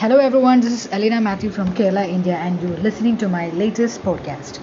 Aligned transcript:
Hello, 0.00 0.18
everyone. 0.18 0.60
This 0.60 0.72
is 0.72 0.92
Elena 0.92 1.20
Matthew 1.20 1.50
from 1.50 1.72
Kerala, 1.74 2.06
India, 2.08 2.34
and 2.36 2.60
you're 2.62 2.76
listening 2.86 3.16
to 3.18 3.28
my 3.28 3.48
latest 3.50 4.02
podcast. 4.02 4.58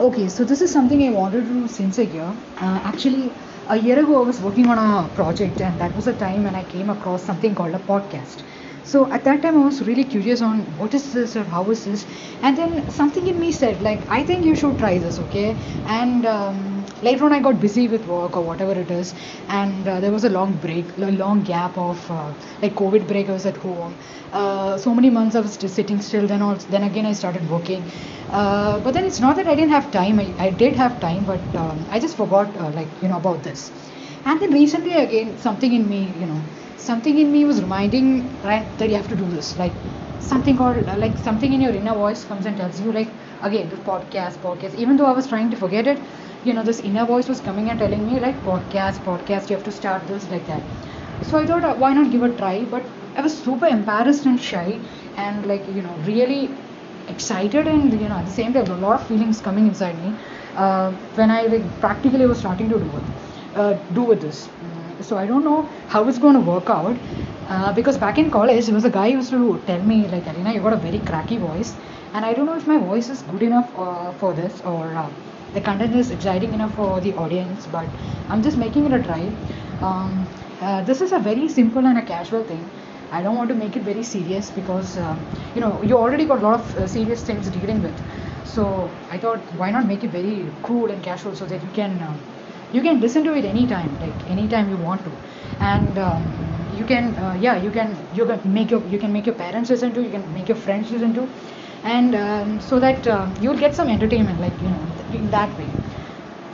Okay, 0.00 0.28
so 0.28 0.44
this 0.44 0.62
is 0.62 0.72
something 0.72 1.02
I 1.06 1.10
wanted 1.10 1.44
to 1.46 1.52
do 1.52 1.68
since 1.68 1.98
a 1.98 2.06
year. 2.06 2.32
Uh, 2.56 2.80
actually, 2.90 3.30
a 3.68 3.76
year 3.76 3.98
ago, 3.98 4.22
I 4.22 4.26
was 4.26 4.40
working 4.40 4.68
on 4.68 4.78
a 4.78 5.08
project, 5.14 5.60
and 5.60 5.78
that 5.80 5.94
was 5.96 6.06
a 6.06 6.14
time 6.14 6.44
when 6.44 6.54
I 6.54 6.62
came 6.62 6.90
across 6.90 7.22
something 7.24 7.54
called 7.54 7.74
a 7.74 7.80
podcast. 7.90 8.42
So 8.84 9.10
at 9.12 9.24
that 9.24 9.42
time, 9.42 9.60
I 9.60 9.64
was 9.64 9.82
really 9.86 10.04
curious 10.04 10.40
on 10.40 10.60
what 10.78 10.94
is 10.94 11.12
this 11.12 11.36
or 11.36 11.44
how 11.44 11.64
is 11.70 11.84
this, 11.84 12.06
and 12.42 12.56
then 12.56 12.88
something 12.90 13.26
in 13.26 13.38
me 13.40 13.52
said 13.52 13.82
like, 13.82 14.08
I 14.08 14.22
think 14.24 14.44
you 14.44 14.54
should 14.54 14.78
try 14.78 14.96
this, 14.98 15.18
okay? 15.26 15.56
And 15.86 16.24
um, 16.24 16.67
later 17.02 17.24
on, 17.24 17.32
I 17.32 17.40
got 17.40 17.60
busy 17.60 17.88
with 17.88 18.06
work 18.06 18.36
or 18.36 18.42
whatever 18.42 18.72
it 18.72 18.90
is, 18.90 19.14
and 19.48 19.86
uh, 19.88 20.00
there 20.00 20.12
was 20.12 20.24
a 20.24 20.28
long 20.30 20.54
break, 20.54 20.86
a 20.98 21.10
long 21.22 21.42
gap 21.42 21.76
of 21.78 22.10
uh, 22.10 22.32
like 22.62 22.74
COVID 22.74 23.06
break. 23.06 23.28
I 23.28 23.32
was 23.32 23.46
at 23.46 23.56
home. 23.56 23.94
Uh, 24.32 24.76
so 24.78 24.94
many 24.94 25.10
months 25.10 25.36
I 25.36 25.40
was 25.40 25.56
just 25.56 25.74
sitting 25.74 26.00
still. 26.00 26.26
Then 26.26 26.42
also, 26.42 26.66
then 26.68 26.82
again 26.84 27.06
I 27.06 27.12
started 27.12 27.48
working. 27.50 27.84
Uh, 28.30 28.78
but 28.80 28.92
then 28.94 29.04
it's 29.04 29.20
not 29.20 29.36
that 29.36 29.46
I 29.46 29.54
didn't 29.54 29.70
have 29.70 29.90
time. 29.90 30.18
I, 30.20 30.34
I 30.38 30.50
did 30.50 30.76
have 30.76 31.00
time, 31.00 31.24
but 31.24 31.40
um, 31.54 31.86
I 31.90 31.98
just 32.00 32.16
forgot 32.16 32.56
uh, 32.56 32.70
like 32.70 32.88
you 33.02 33.08
know 33.08 33.16
about 33.16 33.42
this. 33.42 33.70
And 34.24 34.40
then 34.40 34.52
recently 34.52 34.92
again, 34.92 35.38
something 35.38 35.72
in 35.72 35.88
me, 35.88 36.12
you 36.18 36.26
know, 36.26 36.42
something 36.76 37.18
in 37.18 37.32
me 37.32 37.44
was 37.44 37.60
reminding 37.60 38.38
right 38.42 38.66
that 38.78 38.88
you 38.90 38.96
have 38.96 39.08
to 39.08 39.16
do 39.16 39.28
this 39.30 39.56
like 39.58 39.72
something 40.20 40.56
called 40.56 40.84
like 40.98 41.16
something 41.18 41.52
in 41.52 41.60
your 41.60 41.72
inner 41.72 41.94
voice 41.94 42.24
comes 42.24 42.46
and 42.46 42.56
tells 42.56 42.80
you 42.80 42.92
like 42.92 43.08
again 43.42 43.68
the 43.70 43.76
podcast 43.88 44.38
podcast 44.46 44.74
even 44.74 44.96
though 44.96 45.06
i 45.06 45.12
was 45.12 45.26
trying 45.26 45.50
to 45.50 45.56
forget 45.56 45.86
it 45.86 45.98
you 46.42 46.52
know 46.54 46.62
this 46.62 46.80
inner 46.80 47.04
voice 47.06 47.28
was 47.28 47.40
coming 47.40 47.68
and 47.70 47.78
telling 47.78 48.04
me 48.06 48.18
like 48.20 48.42
podcast 48.44 49.02
podcast 49.08 49.50
you 49.50 49.56
have 49.56 49.64
to 49.70 49.72
start 49.80 50.06
this 50.06 50.30
like 50.30 50.46
that 50.46 50.68
so 51.22 51.38
i 51.38 51.46
thought 51.46 51.64
uh, 51.64 51.74
why 51.74 51.92
not 51.92 52.10
give 52.10 52.22
a 52.22 52.30
try 52.42 52.64
but 52.64 52.90
i 53.16 53.22
was 53.26 53.36
super 53.46 53.66
embarrassed 53.66 54.26
and 54.26 54.40
shy 54.40 54.80
and 55.16 55.46
like 55.46 55.66
you 55.68 55.82
know 55.82 55.96
really 56.10 56.40
excited 57.14 57.66
and 57.66 57.92
you 58.00 58.08
know 58.08 58.16
at 58.22 58.26
the 58.26 58.36
same 58.38 58.52
time 58.52 58.70
a 58.70 58.76
lot 58.86 59.00
of 59.00 59.06
feelings 59.06 59.40
coming 59.40 59.66
inside 59.66 59.98
me 60.04 60.10
uh, 60.54 60.90
when 61.20 61.30
i 61.30 61.42
like 61.54 61.66
practically 61.80 62.26
was 62.32 62.38
starting 62.44 62.68
to 62.68 62.78
do 62.86 62.96
it 62.98 63.10
uh, 63.54 63.72
do 63.98 64.02
with 64.02 64.20
this 64.20 64.50
so 65.00 65.16
I 65.16 65.26
don't 65.26 65.44
know 65.44 65.70
how 65.86 66.08
it's 66.08 66.18
going 66.18 66.34
to 66.34 66.40
work 66.40 66.68
out. 66.70 66.98
Uh, 67.46 67.72
because 67.72 67.96
back 67.96 68.18
in 68.18 68.30
college, 68.30 68.66
there 68.66 68.74
was 68.74 68.84
a 68.84 68.90
guy 68.90 69.10
who 69.10 69.16
used 69.18 69.30
to 69.30 69.62
tell 69.66 69.80
me, 69.82 70.06
like, 70.08 70.26
Alina, 70.26 70.52
you 70.52 70.60
got 70.60 70.72
a 70.74 70.76
very 70.76 70.98
cracky 71.00 71.38
voice. 71.38 71.76
And 72.12 72.24
I 72.24 72.34
don't 72.34 72.46
know 72.46 72.56
if 72.56 72.66
my 72.66 72.78
voice 72.78 73.08
is 73.08 73.22
good 73.22 73.42
enough 73.42 73.70
uh, 73.74 74.12
for 74.12 74.34
this 74.34 74.60
or 74.62 74.94
uh, 74.96 75.10
the 75.54 75.60
content 75.60 75.94
is 75.94 76.10
exciting 76.10 76.52
enough 76.54 76.74
for 76.74 77.00
the 77.00 77.14
audience, 77.14 77.66
but 77.66 77.86
I'm 78.28 78.42
just 78.42 78.56
making 78.56 78.86
it 78.86 78.92
a 78.92 79.02
try. 79.02 79.30
Um, 79.82 80.26
uh, 80.60 80.82
this 80.84 81.00
is 81.00 81.12
a 81.12 81.18
very 81.18 81.48
simple 81.48 81.86
and 81.86 81.98
a 81.98 82.02
casual 82.02 82.44
thing. 82.44 82.68
I 83.10 83.22
don't 83.22 83.36
want 83.36 83.48
to 83.48 83.54
make 83.54 83.76
it 83.76 83.82
very 83.82 84.02
serious 84.02 84.50
because, 84.50 84.96
uh, 84.98 85.16
you 85.54 85.60
know, 85.60 85.80
you 85.82 85.96
already 85.96 86.26
got 86.26 86.40
a 86.40 86.42
lot 86.42 86.60
of 86.60 86.76
uh, 86.76 86.86
serious 86.86 87.22
things 87.22 87.48
dealing 87.48 87.82
with. 87.82 87.98
So 88.44 88.90
I 89.10 89.18
thought, 89.18 89.38
why 89.56 89.70
not 89.70 89.86
make 89.86 90.04
it 90.04 90.10
very 90.10 90.46
cool 90.62 90.90
and 90.90 91.02
casual 91.02 91.34
so 91.34 91.46
that 91.46 91.62
you 91.62 91.70
can 91.74 91.98
you 92.72 92.82
can 92.82 93.00
listen 93.00 93.24
to 93.24 93.34
it 93.34 93.44
anytime 93.44 93.98
like 94.00 94.30
anytime 94.30 94.68
you 94.70 94.76
want 94.76 95.02
to 95.04 95.12
and 95.60 95.98
um, 95.98 96.22
you 96.76 96.84
can 96.84 97.14
uh, 97.16 97.36
yeah 97.40 97.56
you 97.62 97.70
can 97.70 97.96
you 98.14 98.26
can 98.26 98.40
make 98.52 98.70
your 98.70 98.82
you 98.88 98.98
can 98.98 99.12
make 99.12 99.26
your 99.26 99.34
parents 99.34 99.70
listen 99.70 99.92
to 99.94 100.02
you 100.02 100.10
can 100.10 100.24
make 100.34 100.48
your 100.48 100.56
friends 100.56 100.90
listen 100.90 101.14
to 101.14 101.28
and 101.82 102.14
um, 102.14 102.60
so 102.60 102.80
that 102.80 103.06
uh, 103.06 103.32
you'll 103.40 103.56
get 103.64 103.74
some 103.74 103.88
entertainment 103.88 104.40
like 104.40 104.60
you 104.62 104.70
know 104.70 104.94
in 105.10 105.30
that 105.30 105.56
way. 105.56 105.80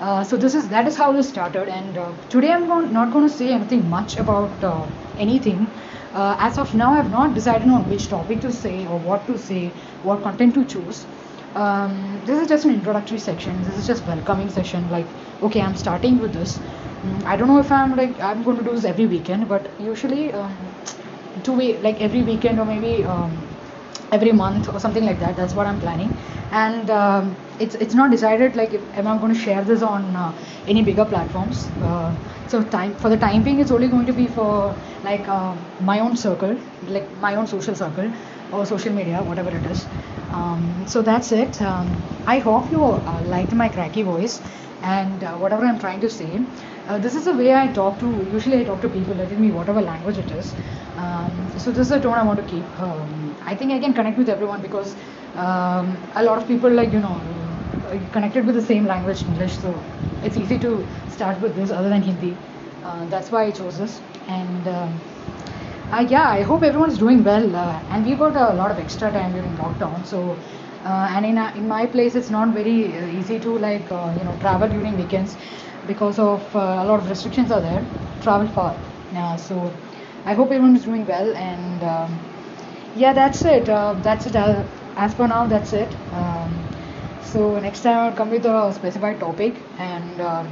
Uh, 0.00 0.24
so 0.24 0.36
this 0.36 0.54
is 0.54 0.68
that 0.70 0.86
is 0.88 0.96
how 0.96 1.12
this 1.12 1.28
started. 1.28 1.68
And 1.68 1.96
uh, 1.98 2.14
today 2.28 2.50
i'm 2.52 2.66
not 2.92 3.12
going 3.12 3.28
to 3.28 3.34
say 3.34 3.50
anything 3.52 3.88
much 3.88 4.16
about 4.16 4.62
uh, 4.64 4.88
anything. 5.16 5.74
Uh, 6.12 6.36
as 6.38 6.58
of 6.58 6.74
now 6.74 6.92
i 6.92 6.96
have 6.96 7.10
not 7.10 7.34
decided 7.34 7.68
on 7.68 7.88
which 7.88 8.08
topic 8.08 8.40
to 8.42 8.52
say 8.52 8.86
or 8.86 8.98
what 8.98 9.26
to 9.28 9.38
say 9.38 9.76
what 10.02 10.22
content 10.22 10.54
to 10.54 10.64
choose. 10.64 11.06
Um, 11.54 12.22
this 12.24 12.40
is 12.40 12.48
just 12.48 12.64
an 12.64 12.72
introductory 12.72 13.18
section. 13.18 13.62
This 13.62 13.76
is 13.76 13.86
just 13.86 14.06
welcoming 14.06 14.48
session. 14.50 14.88
Like 14.88 15.14
okay 15.42 15.60
i'm 15.60 15.76
starting 15.76 16.18
with 16.18 16.32
this. 16.32 16.60
Mm, 17.04 17.24
i 17.26 17.36
don't 17.36 17.48
know 17.48 17.58
if 17.60 17.70
i'm 17.72 17.96
like 17.96 18.20
i'm 18.20 18.42
going 18.44 18.56
to 18.58 18.62
do 18.64 18.74
this 18.74 18.84
every 18.84 19.06
weekend 19.06 19.48
but 19.48 19.74
usually 19.78 20.32
um, 20.32 20.76
two 21.42 21.52
week 21.52 21.82
like 21.82 22.00
every 22.00 22.22
weekend 22.22 22.60
or 22.60 22.64
maybe 22.66 23.04
um, 23.04 23.51
every 24.10 24.32
month 24.32 24.68
or 24.68 24.78
something 24.80 25.04
like 25.04 25.18
that 25.18 25.36
that's 25.36 25.54
what 25.54 25.66
i'm 25.66 25.78
planning 25.78 26.10
and 26.50 26.90
um, 26.90 27.36
it's 27.58 27.74
it's 27.76 27.94
not 27.94 28.10
decided 28.10 28.56
like 28.56 28.72
if, 28.74 28.82
am 28.94 29.06
i 29.06 29.16
going 29.18 29.32
to 29.32 29.38
share 29.38 29.62
this 29.64 29.82
on 29.82 30.14
uh, 30.16 30.36
any 30.66 30.82
bigger 30.82 31.04
platforms 31.04 31.70
uh, 31.80 32.14
so 32.46 32.62
time 32.62 32.94
for 32.96 33.08
the 33.08 33.16
time 33.16 33.42
being 33.42 33.58
it's 33.60 33.70
only 33.70 33.88
going 33.88 34.06
to 34.06 34.12
be 34.12 34.26
for 34.26 34.76
like 35.02 35.26
uh, 35.28 35.54
my 35.78 35.98
own 36.00 36.16
circle 36.16 36.58
like 36.82 37.16
my 37.26 37.34
own 37.36 37.46
social 37.46 37.74
circle 37.74 38.12
or 38.50 38.66
social 38.66 38.92
media 38.92 39.22
whatever 39.22 39.54
it 39.56 39.64
is 39.66 39.86
um, 40.30 40.86
so 40.86 41.02
that's 41.02 41.30
it. 41.30 41.60
Um, 41.60 42.06
I 42.26 42.38
hope 42.38 42.70
you 42.70 42.82
uh, 42.84 43.20
liked 43.22 43.52
my 43.52 43.68
cracky 43.68 44.02
voice 44.02 44.40
and 44.80 45.22
uh, 45.22 45.36
whatever 45.36 45.66
I'm 45.66 45.78
trying 45.78 46.00
to 46.00 46.08
say. 46.08 46.40
Uh, 46.88 46.98
this 46.98 47.14
is 47.14 47.24
the 47.24 47.32
way 47.32 47.54
I 47.54 47.68
talk 47.72 47.98
to. 48.00 48.08
Usually, 48.32 48.60
I 48.60 48.64
talk 48.64 48.80
to 48.82 48.88
people, 48.88 49.14
letting 49.14 49.40
me 49.40 49.50
whatever 49.50 49.80
language 49.80 50.18
it 50.18 50.30
is. 50.30 50.54
Um, 50.96 51.48
so 51.56 51.70
this 51.70 51.78
is 51.86 51.88
the 51.90 52.00
tone 52.00 52.14
I 52.14 52.22
want 52.24 52.38
to 52.40 52.44
keep. 52.44 52.64
Um, 52.80 53.36
I 53.46 53.54
think 53.54 53.72
I 53.72 53.78
can 53.78 53.94
connect 53.94 54.18
with 54.18 54.28
everyone 54.28 54.60
because 54.60 54.96
um, 55.34 55.96
a 56.16 56.22
lot 56.22 56.38
of 56.38 56.46
people 56.48 56.70
like 56.70 56.92
you 56.92 57.00
know 57.00 57.20
connected 58.12 58.46
with 58.46 58.54
the 58.56 58.62
same 58.62 58.84
language, 58.86 59.24
English. 59.24 59.58
So 59.58 59.84
it's 60.22 60.36
easy 60.36 60.58
to 60.60 60.86
start 61.08 61.40
with 61.40 61.54
this 61.54 61.70
other 61.70 61.88
than 61.88 62.02
Hindi. 62.02 62.36
Uh, 62.82 63.06
that's 63.06 63.30
why 63.30 63.44
I 63.44 63.50
chose 63.52 63.78
this 63.78 64.00
and. 64.26 64.66
Um, 64.66 65.00
uh, 65.90 66.06
yeah, 66.08 66.28
I 66.30 66.42
hope 66.42 66.62
everyone's 66.62 66.98
doing 66.98 67.22
well. 67.22 67.54
Uh, 67.54 67.82
and 67.90 68.04
we 68.06 68.14
got 68.14 68.34
a 68.36 68.54
lot 68.54 68.70
of 68.70 68.78
extra 68.78 69.10
time 69.12 69.32
during 69.32 69.54
lockdown. 69.56 70.06
So, 70.06 70.38
uh, 70.84 71.08
and 71.10 71.26
in, 71.26 71.38
in 71.56 71.68
my 71.68 71.86
place, 71.86 72.14
it's 72.14 72.30
not 72.30 72.48
very 72.54 72.96
easy 73.18 73.38
to 73.40 73.58
like 73.58 73.82
you 73.90 74.24
know 74.24 74.36
travel 74.40 74.68
during 74.68 74.96
weekends 74.96 75.36
because 75.86 76.18
of 76.18 76.42
uh, 76.56 76.58
a 76.58 76.84
lot 76.84 77.00
of 77.00 77.08
restrictions 77.08 77.50
are 77.50 77.60
there. 77.60 77.84
Travel 78.22 78.46
far. 78.48 78.76
Yeah, 79.12 79.36
so 79.36 79.72
I 80.24 80.34
hope 80.34 80.46
everyone 80.50 80.76
is 80.76 80.84
doing 80.84 81.06
well. 81.06 81.34
And 81.36 81.82
um, 81.82 82.18
yeah, 82.96 83.12
that's 83.12 83.44
it. 83.44 83.66
that's 83.66 84.26
it. 84.26 84.36
as 84.36 85.14
for 85.14 85.26
now, 85.28 85.46
that's 85.46 85.72
it. 85.72 85.88
Um, 86.12 86.52
so 87.22 87.58
next 87.58 87.80
time 87.80 87.98
I'll 87.98 88.12
come 88.12 88.30
with 88.30 88.44
a 88.44 88.72
specified 88.72 89.18
topic, 89.20 89.54
and 89.78 90.20
um, 90.20 90.48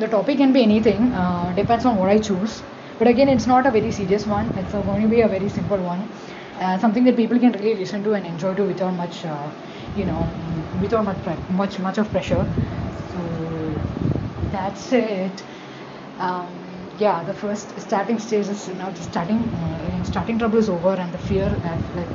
the 0.00 0.08
topic 0.08 0.38
can 0.38 0.52
be 0.52 0.62
anything. 0.62 1.10
depends 1.54 1.84
on 1.84 1.96
what 1.96 2.08
I 2.08 2.18
choose. 2.18 2.62
But 2.98 3.06
again, 3.06 3.28
it's 3.28 3.46
not 3.46 3.66
a 3.66 3.70
very 3.70 3.92
serious 3.92 4.26
one. 4.26 4.46
It's 4.58 4.72
going 4.72 5.02
to 5.02 5.08
be 5.08 5.20
a 5.20 5.28
very 5.28 5.48
simple 5.48 5.78
one, 5.78 6.00
uh, 6.60 6.78
something 6.78 7.04
that 7.04 7.16
people 7.16 7.38
can 7.38 7.52
really 7.52 7.76
listen 7.76 8.02
to 8.04 8.14
and 8.14 8.26
enjoy 8.26 8.54
to 8.54 8.64
without 8.64 8.94
much, 8.94 9.24
uh, 9.24 9.50
you 9.96 10.04
know, 10.04 10.28
without 10.82 11.04
much 11.04 11.38
much 11.50 11.78
much 11.78 11.98
of 11.98 12.10
pressure. 12.10 12.44
So 13.12 13.18
that's 14.50 14.92
it. 14.92 15.44
Um, 16.18 16.88
yeah, 16.96 17.22
the 17.24 17.34
first 17.34 17.78
starting 17.80 18.18
stage 18.18 18.48
is 18.48 18.68
now 18.68 18.90
the 18.90 19.02
starting 19.02 19.54
uh, 19.54 20.02
starting 20.04 20.38
trouble 20.38 20.58
is 20.58 20.68
over, 20.68 20.94
and 20.94 21.12
the 21.12 21.18
fear 21.18 21.60
I've 21.62 21.94
like 21.94 22.10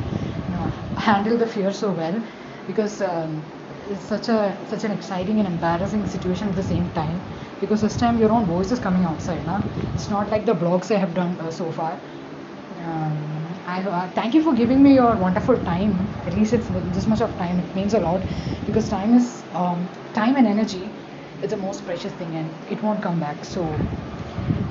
you 0.47 0.53
know 0.55 0.69
handled 0.97 1.39
the 1.39 1.47
fear 1.47 1.71
so 1.71 1.91
well 1.91 2.23
because. 2.65 3.01
Um, 3.01 3.45
it's 3.85 4.05
such 4.05 4.29
a 4.29 4.61
such 4.65 4.85
an 4.85 4.91
exciting 4.91 5.39
and 5.39 5.47
embarrassing 5.47 6.05
situation 6.05 6.47
at 6.47 6.55
the 6.55 6.63
same 6.63 6.89
time 6.91 7.21
because 7.59 7.81
this 7.81 7.97
time 7.97 8.17
your 8.17 8.31
own 8.31 8.45
voice 8.45 8.71
is 8.71 8.79
coming 8.79 9.03
outside 9.03 9.43
na? 9.45 9.63
it's 9.93 10.09
not 10.09 10.29
like 10.29 10.45
the 10.45 10.53
blogs 10.53 10.89
i 10.95 10.97
have 10.97 11.13
done 11.13 11.37
uh, 11.41 11.51
so 11.51 11.69
far 11.69 11.99
um, 12.77 13.61
I, 13.65 13.81
uh, 13.83 14.09
thank 14.13 14.33
you 14.33 14.41
for 14.41 14.53
giving 14.53 14.81
me 14.81 14.93
your 14.95 15.15
wonderful 15.15 15.57
time 15.57 16.15
at 16.25 16.33
least 16.33 16.53
it's 16.53 16.67
this 16.69 17.07
much 17.07 17.21
of 17.21 17.37
time 17.37 17.59
it 17.59 17.73
means 17.75 17.93
a 17.93 17.99
lot 17.99 18.25
because 18.65 18.87
time 18.89 19.13
is 19.13 19.43
um, 19.53 19.89
time 20.13 20.35
and 20.37 20.47
energy 20.47 20.95
is 21.43 21.51
the 21.51 21.57
most 21.57 21.85
precious 21.85 22.13
thing 22.13 22.35
and 22.35 22.49
it 22.69 22.81
won't 22.81 23.01
come 23.03 23.19
back. 23.19 23.45
So 23.45 23.65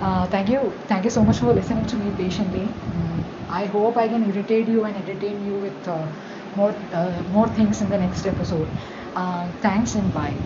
uh, 0.01 0.27
thank 0.27 0.49
you. 0.49 0.73
Thank 0.89 1.05
you 1.05 1.11
so 1.11 1.25
much 1.25 1.39
for 1.39 1.53
listening 1.53 1.87
to 1.87 1.97
me 1.97 2.11
patiently. 2.13 2.65
Um, 2.95 3.29
i 3.49 3.65
hope 3.73 3.97
i 4.03 4.09
can 4.09 4.23
irritate 4.31 4.69
you 4.75 4.85
and 4.89 4.97
entertain 4.97 5.41
you 5.47 5.57
with 5.65 5.89
uh, 5.95 6.07
more 6.61 6.71
uh, 7.01 7.23
more 7.37 7.49
things 7.59 7.81
in 7.83 7.89
the 7.95 7.99
next 7.99 8.27
episode. 8.27 8.69
Uh, 9.15 9.51
thanks 9.67 9.95
and 9.95 10.13
bye 10.15 10.37